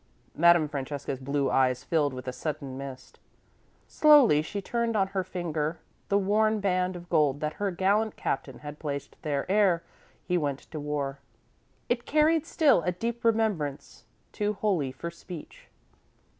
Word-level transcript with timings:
Madame 0.33 0.67
Francesca's 0.67 1.19
blue 1.19 1.51
eyes 1.51 1.83
filled 1.83 2.11
with 2.11 2.27
a 2.27 2.33
sudden 2.33 2.75
mist. 2.75 3.19
Slowly 3.87 4.41
she 4.41 4.59
turned 4.59 4.95
on 4.95 5.09
her 5.09 5.23
finger 5.23 5.77
the 6.09 6.17
worn 6.17 6.59
band 6.59 6.95
of 6.95 7.07
gold 7.07 7.39
that 7.41 7.53
her 7.61 7.69
gallant 7.69 8.15
Captain 8.15 8.57
had 8.65 8.79
placed 8.79 9.15
there 9.21 9.45
ere 9.47 9.83
he 10.25 10.39
went 10.39 10.57
to 10.71 10.79
war. 10.79 11.19
It 11.87 12.07
carried 12.07 12.47
still 12.47 12.81
a 12.81 12.91
deep 12.91 13.23
remembrance 13.23 14.05
too 14.31 14.53
holy 14.53 14.91
for 14.91 15.11
speech. 15.11 15.67